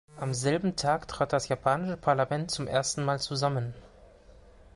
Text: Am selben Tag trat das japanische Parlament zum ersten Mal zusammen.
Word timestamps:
Am 0.17 0.33
selben 0.33 0.75
Tag 0.75 1.07
trat 1.07 1.31
das 1.31 1.47
japanische 1.47 1.95
Parlament 1.95 2.49
zum 2.49 2.65
ersten 2.67 3.05
Mal 3.05 3.19
zusammen. 3.19 3.75